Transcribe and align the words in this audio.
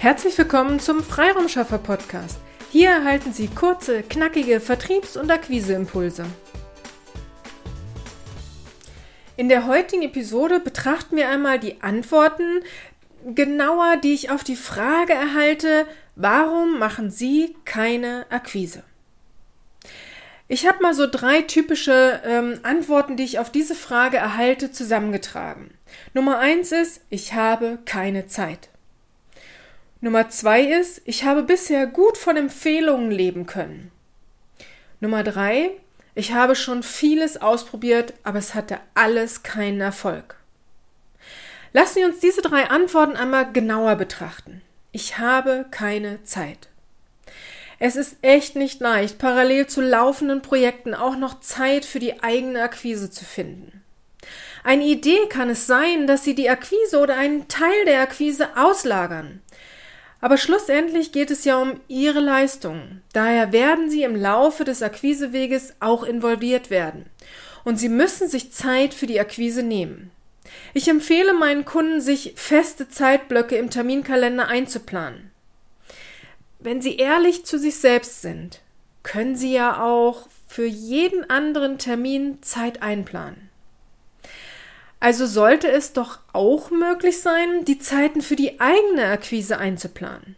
Herzlich 0.00 0.38
willkommen 0.38 0.80
zum 0.80 1.02
Freiraumschaffer 1.02 1.76
Podcast. 1.76 2.38
Hier 2.72 2.88
erhalten 2.88 3.34
Sie 3.34 3.48
kurze, 3.48 4.02
knackige 4.02 4.58
Vertriebs- 4.58 5.18
und 5.18 5.30
Akquiseimpulse. 5.30 6.24
In 9.36 9.50
der 9.50 9.66
heutigen 9.66 10.00
Episode 10.00 10.58
betrachten 10.58 11.16
wir 11.16 11.28
einmal 11.28 11.58
die 11.58 11.82
Antworten 11.82 12.62
genauer, 13.34 13.98
die 13.98 14.14
ich 14.14 14.30
auf 14.30 14.42
die 14.42 14.56
Frage 14.56 15.12
erhalte, 15.12 15.84
warum 16.16 16.78
machen 16.78 17.10
Sie 17.10 17.54
keine 17.66 18.24
Akquise? 18.30 18.84
Ich 20.48 20.66
habe 20.66 20.82
mal 20.82 20.94
so 20.94 21.06
drei 21.10 21.42
typische 21.42 22.22
ähm, 22.24 22.58
Antworten, 22.62 23.18
die 23.18 23.24
ich 23.24 23.38
auf 23.38 23.52
diese 23.52 23.74
Frage 23.74 24.16
erhalte, 24.16 24.72
zusammengetragen. 24.72 25.74
Nummer 26.14 26.38
eins 26.38 26.72
ist, 26.72 27.02
ich 27.10 27.34
habe 27.34 27.80
keine 27.84 28.28
Zeit. 28.28 28.70
Nummer 30.02 30.30
zwei 30.30 30.62
ist, 30.62 31.02
ich 31.04 31.24
habe 31.24 31.42
bisher 31.42 31.86
gut 31.86 32.16
von 32.16 32.36
Empfehlungen 32.36 33.10
leben 33.10 33.44
können. 33.44 33.90
Nummer 35.00 35.22
drei, 35.22 35.72
ich 36.14 36.32
habe 36.32 36.56
schon 36.56 36.82
vieles 36.82 37.40
ausprobiert, 37.40 38.14
aber 38.22 38.38
es 38.38 38.54
hatte 38.54 38.78
alles 38.94 39.42
keinen 39.42 39.80
Erfolg. 39.80 40.36
Lassen 41.72 41.94
Sie 41.94 42.04
uns 42.04 42.18
diese 42.18 42.42
drei 42.42 42.68
Antworten 42.70 43.14
einmal 43.14 43.52
genauer 43.52 43.96
betrachten. 43.96 44.62
Ich 44.90 45.18
habe 45.18 45.66
keine 45.70 46.24
Zeit. 46.24 46.68
Es 47.78 47.94
ist 47.96 48.16
echt 48.22 48.56
nicht 48.56 48.80
leicht, 48.80 49.18
parallel 49.18 49.66
zu 49.66 49.80
laufenden 49.80 50.42
Projekten 50.42 50.94
auch 50.94 51.16
noch 51.16 51.40
Zeit 51.40 51.84
für 51.84 51.98
die 51.98 52.22
eigene 52.22 52.62
Akquise 52.62 53.10
zu 53.10 53.24
finden. 53.24 53.82
Eine 54.64 54.84
Idee 54.84 55.28
kann 55.28 55.48
es 55.48 55.66
sein, 55.66 56.06
dass 56.06 56.24
Sie 56.24 56.34
die 56.34 56.50
Akquise 56.50 56.98
oder 56.98 57.16
einen 57.16 57.48
Teil 57.48 57.84
der 57.86 58.02
Akquise 58.02 58.48
auslagern. 58.56 59.40
Aber 60.20 60.36
schlussendlich 60.36 61.12
geht 61.12 61.30
es 61.30 61.44
ja 61.44 61.60
um 61.60 61.80
Ihre 61.88 62.20
Leistung. 62.20 63.00
Daher 63.12 63.52
werden 63.52 63.90
Sie 63.90 64.02
im 64.02 64.16
Laufe 64.16 64.64
des 64.64 64.82
Akquiseweges 64.82 65.74
auch 65.80 66.02
involviert 66.02 66.70
werden. 66.70 67.06
Und 67.64 67.78
Sie 67.78 67.88
müssen 67.88 68.28
sich 68.28 68.52
Zeit 68.52 68.94
für 68.94 69.06
die 69.06 69.20
Akquise 69.20 69.62
nehmen. 69.62 70.10
Ich 70.74 70.88
empfehle 70.88 71.32
meinen 71.32 71.64
Kunden, 71.64 72.00
sich 72.00 72.34
feste 72.36 72.88
Zeitblöcke 72.88 73.56
im 73.56 73.70
Terminkalender 73.70 74.48
einzuplanen. 74.48 75.30
Wenn 76.58 76.82
Sie 76.82 76.96
ehrlich 76.96 77.44
zu 77.46 77.58
sich 77.58 77.76
selbst 77.76 78.22
sind, 78.22 78.60
können 79.02 79.36
Sie 79.36 79.52
ja 79.52 79.82
auch 79.82 80.28
für 80.46 80.66
jeden 80.66 81.28
anderen 81.30 81.78
Termin 81.78 82.42
Zeit 82.42 82.82
einplanen. 82.82 83.49
Also 85.00 85.26
sollte 85.26 85.70
es 85.70 85.94
doch 85.94 86.18
auch 86.34 86.70
möglich 86.70 87.20
sein, 87.20 87.64
die 87.64 87.78
Zeiten 87.78 88.20
für 88.20 88.36
die 88.36 88.60
eigene 88.60 89.06
Akquise 89.06 89.58
einzuplanen. 89.58 90.36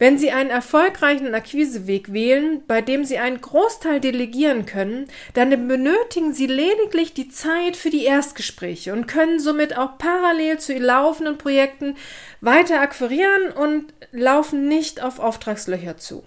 Wenn 0.00 0.16
Sie 0.16 0.30
einen 0.30 0.48
erfolgreichen 0.48 1.34
Akquiseweg 1.34 2.14
wählen, 2.14 2.62
bei 2.66 2.80
dem 2.80 3.04
Sie 3.04 3.18
einen 3.18 3.42
Großteil 3.42 4.00
delegieren 4.00 4.64
können, 4.64 5.08
dann 5.34 5.50
benötigen 5.68 6.32
Sie 6.32 6.46
lediglich 6.46 7.12
die 7.12 7.28
Zeit 7.28 7.76
für 7.76 7.90
die 7.90 8.04
Erstgespräche 8.06 8.94
und 8.94 9.06
können 9.06 9.38
somit 9.38 9.76
auch 9.76 9.98
parallel 9.98 10.58
zu 10.58 10.72
laufenden 10.78 11.36
Projekten 11.36 11.96
weiter 12.40 12.80
akquirieren 12.80 13.52
und 13.52 13.92
laufen 14.10 14.68
nicht 14.68 15.02
auf 15.02 15.18
Auftragslöcher 15.18 15.98
zu. 15.98 16.24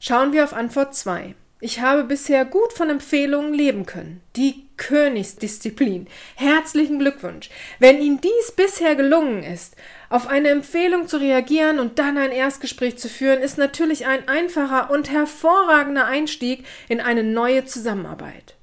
Schauen 0.00 0.32
wir 0.32 0.44
auf 0.44 0.54
Antwort 0.54 0.94
2. 0.94 1.34
Ich 1.58 1.80
habe 1.80 2.04
bisher 2.04 2.44
gut 2.44 2.74
von 2.74 2.90
Empfehlungen 2.90 3.54
leben 3.54 3.86
können. 3.86 4.20
Die 4.36 4.66
Königsdisziplin. 4.76 6.06
Herzlichen 6.34 6.98
Glückwunsch. 6.98 7.48
Wenn 7.78 7.98
Ihnen 7.98 8.20
dies 8.20 8.52
bisher 8.54 8.94
gelungen 8.94 9.42
ist, 9.42 9.74
auf 10.10 10.26
eine 10.26 10.50
Empfehlung 10.50 11.08
zu 11.08 11.16
reagieren 11.16 11.78
und 11.78 11.98
dann 11.98 12.18
ein 12.18 12.30
Erstgespräch 12.30 12.98
zu 12.98 13.08
führen, 13.08 13.40
ist 13.40 13.56
natürlich 13.56 14.06
ein 14.06 14.28
einfacher 14.28 14.90
und 14.90 15.10
hervorragender 15.10 16.04
Einstieg 16.04 16.66
in 16.90 17.00
eine 17.00 17.24
neue 17.24 17.64
Zusammenarbeit. 17.64 18.54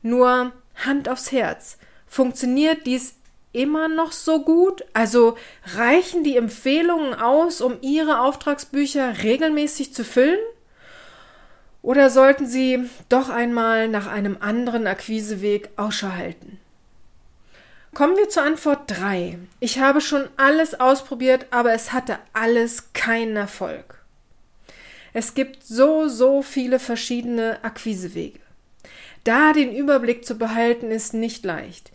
Nur 0.00 0.52
Hand 0.74 1.10
aufs 1.10 1.32
Herz. 1.32 1.76
Funktioniert 2.06 2.86
dies 2.86 3.14
immer 3.52 3.88
noch 3.88 4.12
so 4.12 4.42
gut? 4.42 4.86
Also 4.94 5.36
reichen 5.74 6.24
die 6.24 6.38
Empfehlungen 6.38 7.12
aus, 7.12 7.60
um 7.60 7.76
Ihre 7.82 8.20
Auftragsbücher 8.20 9.22
regelmäßig 9.22 9.92
zu 9.92 10.02
füllen? 10.02 10.38
Oder 11.82 12.10
sollten 12.10 12.46
Sie 12.46 12.88
doch 13.08 13.28
einmal 13.28 13.88
nach 13.88 14.06
einem 14.06 14.36
anderen 14.40 14.86
Akquiseweg 14.86 15.70
Ausschau 15.76 16.12
halten? 16.12 16.58
Kommen 17.92 18.16
wir 18.16 18.28
zur 18.28 18.44
Antwort 18.44 18.84
3. 18.86 19.38
Ich 19.60 19.78
habe 19.80 20.00
schon 20.00 20.28
alles 20.36 20.78
ausprobiert, 20.78 21.46
aber 21.50 21.74
es 21.74 21.92
hatte 21.92 22.18
alles 22.32 22.92
keinen 22.94 23.36
Erfolg. 23.36 24.02
Es 25.12 25.34
gibt 25.34 25.62
so, 25.64 26.08
so 26.08 26.40
viele 26.40 26.78
verschiedene 26.78 27.62
Akquisewege. 27.62 28.38
Da 29.24 29.52
den 29.52 29.74
Überblick 29.74 30.24
zu 30.24 30.36
behalten, 30.36 30.90
ist 30.90 31.12
nicht 31.12 31.44
leicht. 31.44 31.90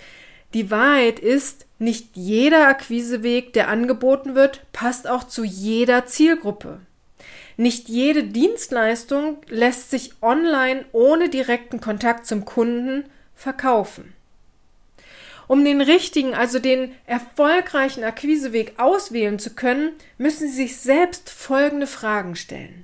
Die 0.53 0.69
Wahrheit 0.69 1.19
ist, 1.19 1.65
nicht 1.79 2.15
jeder 2.15 2.67
Akquiseweg, 2.67 3.53
der 3.53 3.69
angeboten 3.69 4.35
wird, 4.35 4.61
passt 4.71 5.07
auch 5.07 5.23
zu 5.23 5.43
jeder 5.43 6.05
Zielgruppe. 6.05 6.79
Nicht 7.57 7.89
jede 7.89 8.23
Dienstleistung 8.23 9.37
lässt 9.49 9.89
sich 9.89 10.13
online 10.21 10.85
ohne 10.91 11.27
direkten 11.27 11.81
Kontakt 11.81 12.27
zum 12.27 12.45
Kunden 12.45 13.05
verkaufen. 13.35 14.13
Um 15.47 15.63
den 15.63 15.81
richtigen, 15.81 16.35
also 16.35 16.59
den 16.59 16.91
erfolgreichen 17.05 18.03
Akquiseweg 18.03 18.73
auswählen 18.77 19.39
zu 19.39 19.55
können, 19.55 19.93
müssen 20.17 20.47
Sie 20.49 20.55
sich 20.55 20.77
selbst 20.77 21.29
folgende 21.29 21.87
Fragen 21.87 22.35
stellen. 22.35 22.83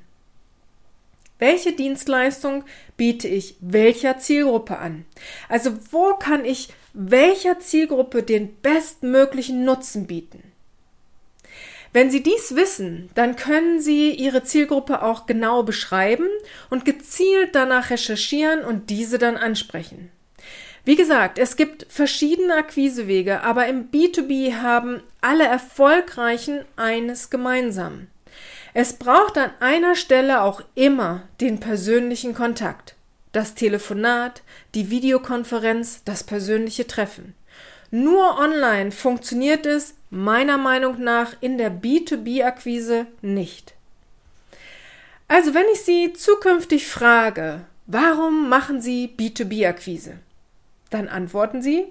Welche 1.40 1.74
Dienstleistung 1.74 2.64
biete 2.96 3.28
ich 3.28 3.58
welcher 3.60 4.18
Zielgruppe 4.18 4.78
an? 4.78 5.06
Also 5.50 5.78
wo 5.92 6.14
kann 6.14 6.46
ich 6.46 6.70
welcher 6.94 7.60
Zielgruppe 7.60 8.24
den 8.24 8.56
bestmöglichen 8.62 9.66
Nutzen 9.66 10.08
bieten? 10.08 10.53
Wenn 11.94 12.10
Sie 12.10 12.24
dies 12.24 12.56
wissen, 12.56 13.10
dann 13.14 13.36
können 13.36 13.80
Sie 13.80 14.12
Ihre 14.12 14.44
Zielgruppe 14.44 15.04
auch 15.04 15.28
genau 15.28 15.62
beschreiben 15.62 16.28
und 16.72 16.86
gezielt 16.86 17.54
danach 17.54 17.92
recherchieren 17.92 18.66
und 18.66 18.90
diese 18.90 19.20
dann 19.20 19.38
ansprechen. 19.38 20.10
Wie 20.86 20.96
gesagt, 20.96 21.38
es 21.38 21.56
gibt 21.56 21.86
verschiedene 21.88 22.56
Akquisewege, 22.56 23.42
aber 23.42 23.68
im 23.68 23.90
B2B 23.92 24.56
haben 24.56 25.02
alle 25.22 25.46
erfolgreichen 25.46 26.66
eines 26.76 27.30
gemeinsam. 27.30 28.08
Es 28.74 28.94
braucht 28.94 29.38
an 29.38 29.52
einer 29.60 29.96
Stelle 29.96 30.42
auch 30.42 30.62
immer 30.74 31.24
den 31.40 31.60
persönlichen 31.60 32.34
Kontakt. 32.34 32.96
Das 33.32 33.54
Telefonat, 33.54 34.42
die 34.74 34.90
Videokonferenz, 34.90 36.02
das 36.04 36.24
persönliche 36.24 36.88
Treffen. 36.88 37.36
Nur 37.96 38.40
online 38.40 38.92
funktioniert 38.92 39.68
es 39.68 39.94
meiner 40.10 40.58
Meinung 40.58 41.04
nach 41.04 41.36
in 41.42 41.60
der 41.60 41.72
B2B-Akquise 41.72 43.06
nicht. 43.22 43.76
Also 45.28 45.54
wenn 45.54 45.68
ich 45.72 45.82
Sie 45.82 46.12
zukünftig 46.14 46.88
frage, 46.88 47.66
warum 47.86 48.50
machen 48.50 48.82
Sie 48.82 49.14
B2B-Akquise? 49.16 50.18
Dann 50.94 51.08
antworten 51.08 51.62
Sie, 51.64 51.86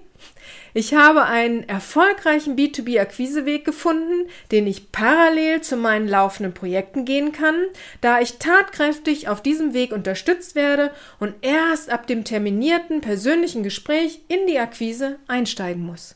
ich 0.73 0.93
habe 0.93 1.23
einen 1.23 1.67
erfolgreichen 1.67 2.55
B2B-Akquiseweg 2.55 3.65
gefunden, 3.65 4.29
den 4.53 4.65
ich 4.65 4.93
parallel 4.93 5.59
zu 5.59 5.75
meinen 5.75 6.07
laufenden 6.07 6.53
Projekten 6.53 7.03
gehen 7.03 7.33
kann, 7.33 7.65
da 7.99 8.21
ich 8.21 8.37
tatkräftig 8.37 9.27
auf 9.27 9.43
diesem 9.43 9.73
Weg 9.73 9.91
unterstützt 9.91 10.55
werde 10.55 10.91
und 11.19 11.35
erst 11.41 11.89
ab 11.89 12.07
dem 12.07 12.23
terminierten 12.23 13.01
persönlichen 13.01 13.61
Gespräch 13.61 14.21
in 14.29 14.47
die 14.47 14.57
Akquise 14.57 15.17
einsteigen 15.27 15.85
muss. 15.85 16.15